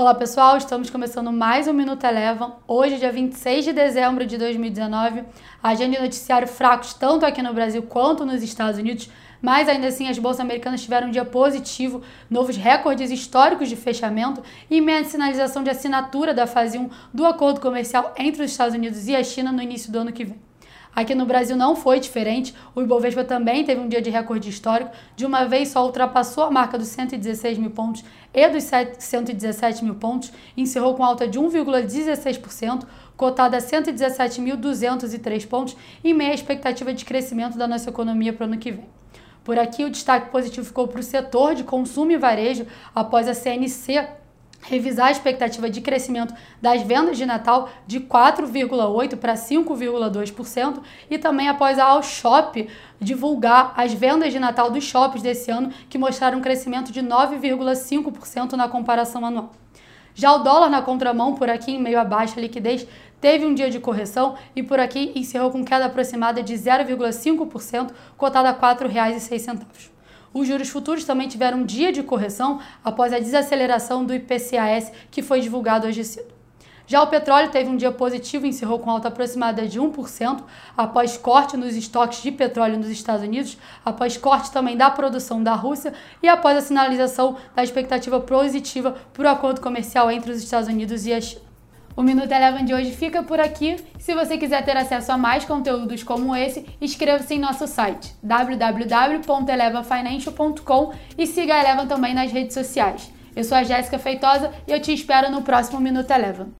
[0.00, 2.58] Olá pessoal, estamos começando mais um Minuto Elevam.
[2.68, 5.24] Hoje, dia 26 de dezembro de 2019.
[5.60, 9.10] A agenda de noticiário fracos tanto aqui no Brasil quanto nos Estados Unidos,
[9.42, 12.00] mas ainda assim as bolsas americanas tiveram um dia positivo,
[12.30, 14.40] novos recordes históricos de fechamento
[14.70, 19.08] e meia sinalização de assinatura da fase 1 do acordo comercial entre os Estados Unidos
[19.08, 20.47] e a China no início do ano que vem.
[20.94, 22.54] Aqui no Brasil não foi diferente.
[22.74, 24.90] O Ibovespa também teve um dia de recorde histórico.
[25.14, 28.04] De uma vez só ultrapassou a marca dos 116 mil pontos
[28.34, 28.64] e dos
[28.98, 30.32] 117 mil pontos.
[30.56, 32.84] Encerrou com alta de 1,16%,
[33.16, 38.58] cotada a 117.203 pontos e meia expectativa de crescimento da nossa economia para o ano
[38.58, 38.84] que vem.
[39.44, 43.34] Por aqui, o destaque positivo ficou para o setor de consumo e varejo após a
[43.34, 44.06] CNC
[44.60, 51.48] revisar a expectativa de crescimento das vendas de Natal de 4,8% para 5,2% e também
[51.48, 52.68] após a Alshop
[53.00, 58.52] divulgar as vendas de Natal dos shoppings desse ano, que mostraram um crescimento de 9,5%
[58.52, 59.52] na comparação anual.
[60.14, 62.84] Já o dólar na contramão, por aqui em meio a baixa liquidez,
[63.20, 68.48] teve um dia de correção e por aqui encerrou com queda aproximada de 0,5%, cotada
[68.48, 69.97] a R$ 4,06.
[70.32, 75.22] Os juros futuros também tiveram um dia de correção após a desaceleração do IPCAS que
[75.22, 76.38] foi divulgado hoje cedo.
[76.88, 80.42] Já o petróleo teve um dia positivo encerrou com alta aproximada de 1%
[80.74, 85.54] após corte nos estoques de petróleo nos Estados Unidos, após corte também da produção da
[85.54, 90.66] Rússia e após a sinalização da expectativa positiva para o acordo comercial entre os Estados
[90.66, 91.47] Unidos e a China.
[91.98, 93.74] O Minuto Eleven de hoje fica por aqui.
[93.98, 100.92] Se você quiser ter acesso a mais conteúdos como esse, inscreva-se em nosso site www.elevafinancial.com
[101.18, 103.12] e siga a Eleven também nas redes sociais.
[103.34, 106.54] Eu sou a Jéssica Feitosa e eu te espero no próximo Minuto Eleven.